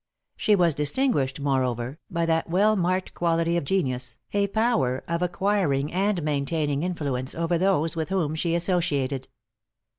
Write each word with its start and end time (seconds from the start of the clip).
She 0.35 0.55
was 0.55 0.73
distinguished, 0.73 1.39
moreover, 1.39 1.99
by 2.09 2.25
that 2.25 2.49
well 2.49 2.75
marked 2.75 3.13
quality 3.13 3.55
of 3.55 3.63
genius, 3.63 4.17
a 4.33 4.47
power 4.47 5.03
of 5.07 5.21
acquiring 5.21 5.93
and 5.93 6.23
maintaining 6.23 6.81
influence 6.81 7.35
over 7.35 7.55
those 7.55 7.95
with 7.95 8.09
whom 8.09 8.33
she 8.33 8.55
associated. 8.55 9.27